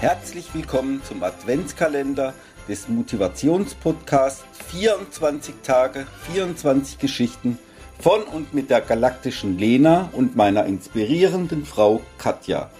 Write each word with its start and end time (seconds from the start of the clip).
Herzlich 0.00 0.54
willkommen 0.54 1.02
zum 1.06 1.22
Adventskalender 1.22 2.32
des 2.66 2.88
Motivationspodcasts 2.88 4.42
24 4.70 5.56
Tage, 5.62 6.06
24 6.32 6.98
Geschichten 6.98 7.58
von 7.98 8.22
und 8.22 8.54
mit 8.54 8.70
der 8.70 8.80
galaktischen 8.80 9.58
Lena 9.58 10.08
und 10.12 10.36
meiner 10.36 10.64
inspirierenden 10.64 11.66
Frau 11.66 12.00
Katja. 12.16 12.70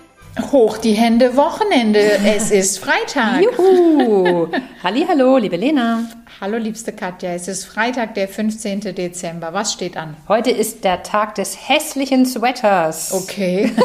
Hoch 0.50 0.78
die 0.78 0.94
Hände, 0.94 1.36
Wochenende. 1.36 2.00
Es 2.24 2.50
ist 2.50 2.78
Freitag. 2.78 3.42
Juhu! 3.42 4.48
Hallo, 4.82 5.36
liebe 5.36 5.56
Lena. 5.56 6.04
Hallo, 6.42 6.56
liebste 6.56 6.94
Katja. 6.94 7.32
Es 7.32 7.48
ist 7.48 7.66
Freitag, 7.66 8.14
der 8.14 8.26
15. 8.26 8.80
Dezember. 8.94 9.52
Was 9.52 9.74
steht 9.74 9.98
an? 9.98 10.16
Heute 10.26 10.50
ist 10.50 10.84
der 10.84 11.02
Tag 11.02 11.34
des 11.34 11.68
hässlichen 11.68 12.24
Sweaters. 12.24 13.12
Okay. 13.12 13.70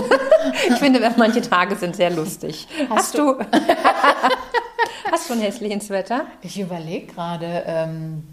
Ich 0.69 0.75
finde, 0.75 1.01
manche 1.18 1.41
Tage 1.41 1.75
sind 1.75 1.95
sehr 1.95 2.11
lustig. 2.11 2.68
Hast, 2.87 3.18
du? 3.18 3.39
Hast 5.11 5.27
du 5.27 5.33
einen 5.33 5.41
hässlichen 5.41 5.82
Sweater? 5.82 6.27
Ich 6.43 6.60
überlege 6.60 7.07
gerade. 7.07 7.63
Ähm, 7.65 8.23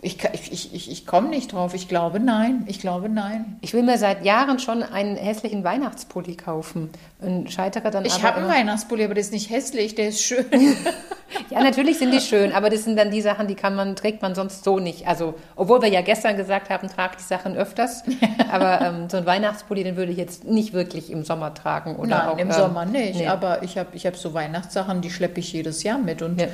ich, 0.00 0.16
ich, 0.32 0.72
ich, 0.72 0.90
ich 0.92 1.06
komme 1.06 1.28
nicht 1.28 1.52
drauf. 1.52 1.74
Ich 1.74 1.88
glaube 1.88 2.20
nein. 2.20 2.62
Ich 2.68 2.78
glaube 2.78 3.08
nein. 3.08 3.56
Ich 3.62 3.74
will 3.74 3.82
mir 3.82 3.98
seit 3.98 4.24
Jahren 4.24 4.60
schon 4.60 4.84
einen 4.84 5.16
hässlichen 5.16 5.64
Weihnachtspulli 5.64 6.36
kaufen 6.36 6.90
und 7.20 7.50
scheitere 7.50 7.90
dann 7.90 8.04
Ich 8.04 8.22
habe 8.22 8.36
einen 8.36 8.48
Weihnachtspulli, 8.48 9.04
aber 9.04 9.14
der 9.14 9.22
ist 9.22 9.32
nicht 9.32 9.50
hässlich, 9.50 9.96
der 9.96 10.10
ist 10.10 10.22
schön. 10.22 10.46
ja, 11.50 11.64
natürlich 11.64 11.98
sind 11.98 12.12
die 12.12 12.20
schön, 12.20 12.52
aber 12.52 12.70
das 12.70 12.84
sind 12.84 12.96
dann 12.96 13.10
die 13.10 13.20
Sachen, 13.22 13.48
die 13.48 13.56
kann 13.56 13.74
man, 13.74 13.96
trägt 13.96 14.22
man 14.22 14.36
sonst 14.36 14.62
so 14.62 14.78
nicht. 14.78 15.08
Also, 15.08 15.34
obwohl 15.56 15.82
wir 15.82 15.88
ja 15.88 16.02
gestern 16.02 16.36
gesagt 16.36 16.70
haben, 16.70 16.86
trage 16.88 17.16
die 17.18 17.24
Sachen 17.24 17.56
öfters. 17.56 18.04
aber 18.52 18.80
ähm, 18.80 19.10
so 19.10 19.16
ein 19.16 19.26
Weihnachtspulli, 19.26 19.82
den 19.82 19.96
würde 19.96 20.12
ich 20.12 20.18
jetzt 20.18 20.44
nicht 20.44 20.74
wirklich 20.74 21.10
im 21.10 21.24
Sommer 21.24 21.54
tragen. 21.54 21.96
Oder 21.96 22.18
Nein, 22.18 22.28
auch, 22.28 22.38
im 22.38 22.50
ähm, 22.50 22.54
Sommer 22.54 22.84
nicht. 22.84 23.16
nee. 23.16 23.26
Aber 23.26 23.64
ich 23.64 23.76
habe 23.76 23.88
ich 23.94 24.06
hab 24.06 24.14
so 24.14 24.32
Weihnachtssachen, 24.32 25.00
die 25.00 25.10
schleppe 25.10 25.40
ich 25.40 25.52
jedes 25.52 25.82
Jahr 25.82 25.98
mit. 25.98 26.22
Und 26.22 26.40
Ja. 26.40 26.46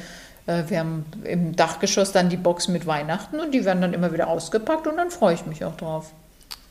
Äh, 0.46 0.64
wir 0.68 0.80
haben 0.80 1.04
im 1.24 1.56
Dachgeschoss 1.56 2.12
dann 2.12 2.28
die 2.28 2.36
Box 2.36 2.68
mit 2.68 2.86
Weihnachten 2.86 3.40
und 3.40 3.52
die 3.52 3.64
werden 3.64 3.80
dann 3.80 3.94
immer 3.94 4.12
wieder 4.12 4.28
ausgepackt 4.28 4.86
und 4.86 4.96
dann 4.96 5.10
freue 5.10 5.34
ich 5.34 5.46
mich 5.46 5.64
auch 5.64 5.76
drauf. 5.76 6.12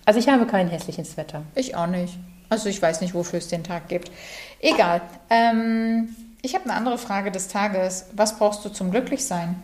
Also 0.05 0.19
ich 0.19 0.27
habe 0.27 0.45
keinen 0.45 0.69
hässlichen 0.69 1.05
Sweater. 1.05 1.43
Ich 1.55 1.75
auch 1.75 1.87
nicht. 1.87 2.17
Also 2.49 2.69
ich 2.69 2.81
weiß 2.81 3.01
nicht, 3.01 3.13
wofür 3.13 3.39
es 3.39 3.47
den 3.47 3.63
Tag 3.63 3.87
gibt. 3.87 4.11
Egal. 4.59 5.01
Ähm, 5.29 6.15
ich 6.41 6.55
habe 6.55 6.65
eine 6.65 6.73
andere 6.73 6.97
Frage 6.97 7.31
des 7.31 7.47
Tages. 7.47 8.05
Was 8.13 8.37
brauchst 8.37 8.65
du 8.65 8.69
zum 8.69 8.91
Glücklichsein? 8.91 9.55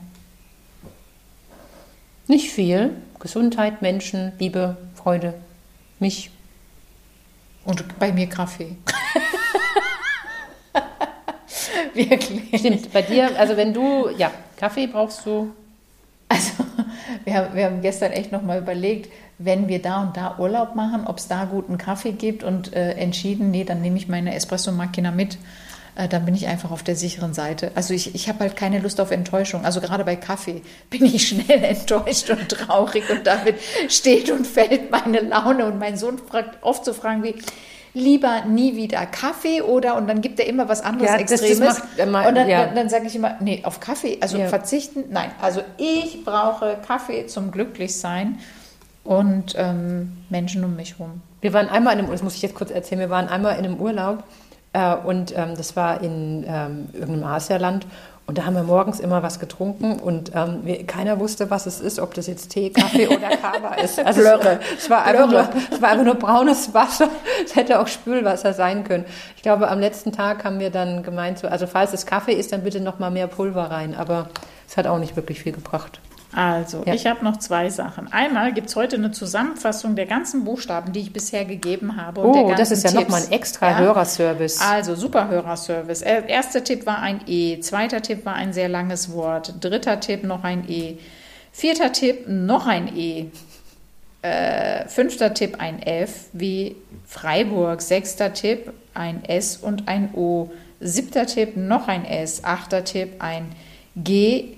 Nicht 2.28 2.52
viel. 2.52 2.96
Gesundheit, 3.20 3.82
Menschen, 3.82 4.32
Liebe, 4.40 4.78
Freude, 4.96 5.34
mich. 6.00 6.32
Und 7.66 8.00
bei 8.00 8.14
mir 8.14 8.28
Kaffee. 8.28 8.78
Wirklich. 11.94 12.60
Stimmt, 12.60 12.92
bei 12.92 13.02
dir, 13.02 13.38
also 13.38 13.58
wenn 13.58 13.74
du, 13.74 14.10
ja, 14.18 14.32
Kaffee 14.58 14.88
brauchst 14.88 15.26
du. 15.26 15.52
Also, 16.28 16.64
wir 17.24 17.34
haben, 17.34 17.56
wir 17.56 17.66
haben 17.66 17.82
gestern 17.82 18.12
echt 18.12 18.32
nochmal 18.32 18.60
überlegt, 18.60 19.12
wenn 19.40 19.68
wir 19.68 19.82
da 19.82 20.02
und 20.02 20.18
da 20.18 20.38
Urlaub 20.38 20.76
machen, 20.76 21.08
ob 21.08 21.18
es 21.18 21.28
da 21.28 21.46
guten 21.46 21.78
Kaffee 21.78 22.12
gibt 22.12 22.44
und 22.44 22.74
äh, 22.74 22.92
entschieden, 22.92 23.52
nee, 23.52 23.64
dann 23.64 23.82
nehme 23.82 23.98
ich 23.98 24.08
meine 24.08 24.36
Espresso-Machina 24.36 25.12
mit. 25.12 25.38
Äh, 25.96 26.08
dann 26.08 26.26
bin 26.26 26.36
ich 26.36 26.48
einfach 26.48 26.72
auf 26.72 26.84
der 26.84 26.96
sicheren 26.96 27.34
Seite. 27.34 27.72
Also 27.76 27.94
ich, 27.94 28.16
ich 28.16 28.30
habe 28.30 28.40
halt 28.40 28.56
keine 28.56 28.80
Lust 28.80 29.02
auf 29.02 29.12
Enttäuschung. 29.12 29.66
Also 29.66 29.82
gerade 29.82 30.06
bei 30.06 30.16
Kaffee 30.16 30.62
bin 30.90 31.06
ich 31.06 31.28
schnell 31.28 31.64
enttäuscht 31.64 32.30
und 32.30 32.50
traurig 32.50 33.10
und 33.10 33.28
damit 33.28 33.56
steht 33.90 34.32
und 34.32 34.46
fällt 34.48 34.92
meine 34.92 35.20
Laune. 35.20 35.66
Und 35.66 35.80
mein 35.80 35.98
Sohn 35.98 36.18
fragt 36.18 36.64
oft 36.64 36.86
so 36.86 36.94
Fragen 36.94 37.24
wie, 37.24 37.36
lieber 37.94 38.46
nie 38.46 38.76
wieder 38.76 39.06
Kaffee 39.06 39.62
oder 39.62 39.96
und 39.96 40.08
dann 40.08 40.22
gibt 40.22 40.40
er 40.40 40.48
immer 40.48 40.70
was 40.70 40.82
anderes 40.82 41.10
Ja, 41.12 41.18
das- 41.18 41.32
das 41.32 41.42
Extremes. 41.42 41.80
macht 41.80 41.98
immer- 41.98 42.28
und 42.28 42.36
dann, 42.36 42.48
ja. 42.50 42.66
dann, 42.66 42.76
dann 42.76 42.90
sage 42.90 43.08
ich 43.08 43.16
immer, 43.16 43.36
nee, 43.40 43.62
auf 43.64 43.80
Kaffee, 43.80 44.18
also 44.22 44.38
Ja. 44.38 44.48
verzichten, 44.48 45.06
nein. 45.10 45.32
Also 45.42 45.62
ich 45.78 46.24
brauche 46.24 46.78
Kaffee 46.88 47.26
zum 47.28 47.52
Glücklichsein 47.52 48.38
und 49.04 49.56
ähm, 49.58 50.18
Menschen 50.30 50.64
um 50.64 50.76
mich 50.76 50.98
herum. 51.00 51.22
Wir 51.42 51.54
waren 51.54 51.70
einmal 51.70 51.94
in 51.94 52.00
einem, 52.00 52.12
das 52.12 52.22
muss 52.22 52.36
ich 52.36 52.42
jetzt 52.42 52.56
kurz 52.56 52.70
erzählen, 52.72 53.00
wir 53.00 53.10
waren 53.10 53.28
einmal 53.28 53.54
in 53.58 53.66
einem 53.66 53.78
Urlaub 53.78 54.24
äh, 54.74 54.96
und 54.96 55.34
ähm, 55.36 55.56
das 55.58 55.76
war 55.76 56.02
in 56.02 56.44
ähm, 56.48 56.90
irgendeinem 56.94 57.24
Asialand 57.24 57.88
und 58.30 58.38
da 58.38 58.46
haben 58.46 58.54
wir 58.54 58.62
morgens 58.62 59.00
immer 59.00 59.24
was 59.24 59.40
getrunken 59.40 59.98
und 60.00 60.34
ähm, 60.36 60.60
wir, 60.62 60.86
keiner 60.86 61.20
wusste, 61.20 61.50
was 61.50 61.66
es 61.66 61.82
ist, 61.82 61.98
ob 61.98 62.14
das 62.14 62.28
jetzt 62.28 62.50
Tee, 62.50 62.70
Kaffee 62.70 63.08
oder 63.08 63.36
Kaba 63.36 63.74
ist. 63.74 64.00
Also 64.06 64.22
Blöre. 64.22 64.60
Es, 64.72 64.84
es, 64.84 64.90
war 64.92 65.04
einfach 65.04 65.28
nur, 65.32 65.44
Blöre. 65.46 65.66
es 65.72 65.82
war 65.82 65.90
einfach 65.90 66.06
nur 66.06 66.14
braunes 66.14 66.72
Wasser. 66.76 67.10
Es 67.44 67.56
hätte 67.56 67.80
auch 67.80 67.88
Spülwasser 67.88 68.54
sein 68.54 68.84
können. 68.84 69.06
Ich 69.36 69.42
glaube, 69.42 69.68
am 69.68 69.80
letzten 69.80 70.12
Tag 70.12 70.44
haben 70.44 70.60
wir 70.60 70.70
dann 70.70 71.02
gemeint, 71.02 71.40
so, 71.40 71.48
also 71.48 71.66
falls 71.66 71.92
es 71.92 72.06
Kaffee 72.06 72.34
ist, 72.34 72.52
dann 72.52 72.64
bitte 72.64 72.80
noch 72.82 73.00
mal 73.00 73.10
mehr 73.10 73.26
Pulver 73.26 73.72
rein. 73.72 73.96
Aber 73.96 74.30
es 74.68 74.78
hat 74.78 74.86
auch 74.86 75.00
nicht 75.00 75.16
wirklich 75.16 75.42
viel 75.42 75.54
gebracht. 75.54 76.00
Also, 76.32 76.84
Ja. 76.86 76.94
ich 76.94 77.08
habe 77.08 77.24
noch 77.24 77.38
zwei 77.38 77.70
Sachen. 77.70 78.12
Einmal 78.12 78.54
gibt 78.54 78.70
es 78.70 78.76
heute 78.76 78.98
eine 78.98 79.12
Zusammenfassung 79.12 79.96
der 79.96 80.06
ganzen 80.06 80.44
Buchstaben, 80.44 80.94
die 80.94 81.00
ich 81.00 81.12
bisher 81.14 81.44
gegeben 81.44 81.96
habe. 81.98 82.22
Oh, 82.24 82.54
das 82.56 82.70
ist 82.72 82.84
ja 82.84 82.92
nochmal 82.92 83.24
ein 83.24 83.32
extra 83.32 83.72
Ja? 83.72 83.78
Hörerservice. 83.80 84.62
Also, 84.62 84.94
super 84.96 85.28
Hörerservice. 85.28 86.02
Erster 86.04 86.64
Tipp 86.64 86.86
war 86.86 87.00
ein 87.00 87.22
E, 87.26 87.60
zweiter 87.62 88.02
Tipp 88.02 88.26
war 88.26 88.36
ein 88.36 88.54
sehr 88.54 88.70
langes 88.70 89.12
Wort, 89.12 89.56
dritter 89.60 90.00
Tipp 90.00 90.24
noch 90.24 90.44
ein 90.44 90.70
E, 90.70 90.98
vierter 91.52 91.92
Tipp 91.92 92.28
noch 92.28 92.68
ein 92.68 92.96
E, 92.96 93.26
äh, 94.22 94.88
fünfter 94.88 95.34
Tipp 95.34 95.56
ein 95.60 95.82
F 95.82 96.26
wie 96.34 96.76
Freiburg, 97.08 97.82
sechster 97.82 98.34
Tipp 98.34 98.72
ein 98.94 99.24
S 99.26 99.58
und 99.58 99.88
ein 99.88 100.14
O, 100.14 100.52
siebter 100.80 101.26
Tipp 101.26 101.58
noch 101.58 101.88
ein 101.88 102.06
S, 102.06 102.44
achter 102.44 102.84
Tipp 102.84 103.14
ein 103.20 103.48
G, 103.96 104.58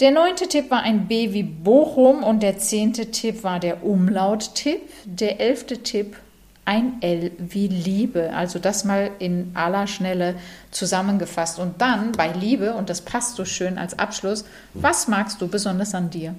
der 0.00 0.10
neunte 0.10 0.48
Tipp 0.48 0.70
war 0.70 0.82
ein 0.82 1.06
B 1.06 1.32
wie 1.32 1.42
Bochum 1.42 2.22
und 2.22 2.42
der 2.42 2.58
zehnte 2.58 3.10
Tipp 3.10 3.44
war 3.44 3.60
der 3.60 3.84
Umlaut-Tipp. 3.84 4.80
Der 5.04 5.40
elfte 5.40 5.78
Tipp 5.78 6.16
ein 6.64 7.02
L 7.02 7.32
wie 7.38 7.68
Liebe. 7.68 8.32
Also 8.34 8.58
das 8.58 8.84
mal 8.84 9.10
in 9.18 9.50
aller 9.54 9.86
Schnelle 9.86 10.36
zusammengefasst. 10.70 11.58
Und 11.58 11.80
dann 11.80 12.12
bei 12.12 12.28
Liebe, 12.28 12.74
und 12.74 12.88
das 12.88 13.00
passt 13.00 13.36
so 13.36 13.44
schön 13.44 13.78
als 13.78 13.98
Abschluss, 13.98 14.44
was 14.74 15.08
magst 15.08 15.40
du 15.40 15.48
besonders 15.48 15.94
an 15.94 16.10
dir? 16.10 16.34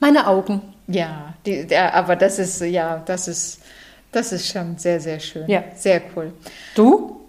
Meine 0.00 0.26
Augen. 0.26 0.62
Ja, 0.86 1.34
die, 1.44 1.66
der, 1.66 1.94
aber 1.94 2.16
das 2.16 2.38
ist, 2.38 2.60
ja, 2.62 3.02
das 3.04 3.28
ist, 3.28 3.60
das 4.12 4.32
ist 4.32 4.48
schon 4.48 4.78
sehr, 4.78 5.00
sehr 5.00 5.20
schön. 5.20 5.48
Ja. 5.48 5.64
Sehr 5.74 6.00
cool. 6.16 6.32
Du? 6.74 7.20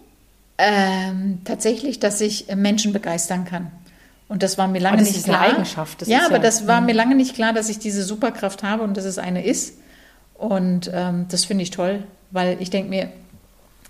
Ähm, 0.58 1.40
tatsächlich, 1.46 2.00
dass 2.00 2.22
ich 2.22 2.48
Menschen 2.56 2.94
begeistern 2.94 3.46
kann. 3.46 3.72
Und 4.30 4.42
das 4.44 4.58
war 4.58 4.68
mir 4.68 4.80
lange 4.80 4.96
Oh, 4.98 5.00
das 5.00 5.08
nicht 5.10 5.18
ist 5.18 5.30
eine 5.30 5.38
klar. 5.38 5.54
Eigenschaft, 5.56 6.02
das 6.02 6.08
ja, 6.08 6.26
aber 6.26 6.36
ja- 6.36 6.42
das 6.42 6.68
war 6.68 6.80
mir 6.82 6.94
lange 6.94 7.16
nicht 7.16 7.34
klar, 7.36 7.52
dass 7.52 7.68
ich 7.68 7.80
diese 7.80 8.04
Superkraft 8.04 8.64
habe 8.64 8.84
und 8.84 8.96
dass 8.96 9.04
es 9.06 9.18
eine 9.18 9.44
ist. 9.44 9.80
Und 10.36 10.90
ähm, 10.94 11.26
das 11.30 11.46
finde 11.46 11.64
ich 11.64 11.72
toll, 11.72 12.04
weil 12.32 12.58
ich 12.62 12.70
denke 12.70 12.90
mir, 12.90 13.10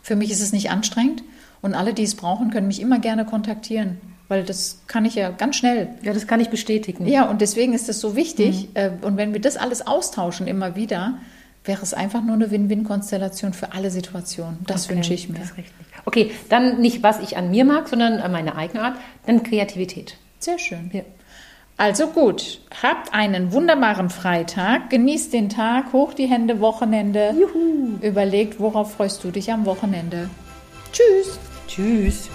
für 0.02 0.16
mich 0.16 0.32
ist 0.32 0.42
es 0.42 0.52
nicht 0.54 0.72
anstrengend 0.72 1.24
und 1.62 1.76
alle, 1.76 1.94
die 1.94 2.04
es 2.04 2.16
brauchen, 2.16 2.50
können 2.52 2.68
mich 2.68 2.82
immer 2.82 3.00
gerne 3.00 3.26
kontaktieren, 3.26 3.98
weil 4.30 4.44
das 4.44 4.80
kann 4.88 5.04
ich 5.06 5.16
ja 5.16 5.30
ganz 5.30 5.58
schnell. 5.58 5.90
Ja, 6.02 6.14
das 6.14 6.26
kann 6.26 6.40
ich 6.40 6.50
bestätigen. 6.50 7.06
Ja, 7.06 7.30
und 7.30 7.42
deswegen 7.42 7.74
ist 7.74 7.90
das 7.90 8.00
so 8.00 8.16
wichtig. 8.16 8.70
Mhm. 8.70 8.76
Äh, 8.76 8.92
Und 9.02 9.18
wenn 9.18 9.34
wir 9.34 9.42
das 9.42 9.58
alles 9.58 9.86
austauschen 9.86 10.48
immer 10.48 10.76
wieder, 10.76 11.16
wäre 11.66 11.84
es 11.84 11.94
einfach 11.94 12.24
nur 12.24 12.36
eine 12.36 12.50
Win-Win-Konstellation 12.50 13.52
für 13.54 13.74
alle 13.74 13.92
Situationen. 13.92 14.60
Das 14.66 14.86
Okay, 14.86 14.96
wünsche 14.96 15.14
ich 15.14 15.28
mir. 15.30 15.40
Das. 15.40 15.52
Okay, 16.06 16.32
dann 16.48 16.80
nicht, 16.80 17.04
was 17.04 17.20
ich 17.20 17.36
an 17.38 17.52
mir 17.52 17.66
mag, 17.66 17.90
sondern 17.90 18.20
an 18.22 18.32
meine 18.32 18.56
Eigenart, 18.56 18.96
dann 19.28 19.44
Kreativität. 19.44 20.16
Sehr 20.40 20.58
schön. 20.58 20.90
Ja. 20.94 21.02
Also 21.78 22.08
gut, 22.08 22.60
habt 22.84 23.14
einen 23.14 23.54
wunderbaren 23.54 24.10
Freitag, 24.10 24.90
genießt 24.90 25.32
den 25.32 25.48
Tag, 25.48 25.94
hoch 25.94 26.14
die 26.14 26.26
Hände, 26.26 26.60
Wochenende. 26.60 27.34
Juhu. 27.40 27.98
Überlegt, 28.02 28.60
worauf 28.60 28.96
freust 28.96 29.24
du 29.24 29.32
dich 29.32 29.52
am 29.52 29.66
Wochenende. 29.66 30.30
Tschüss. 30.92 31.40
Tschüss. 31.68 32.30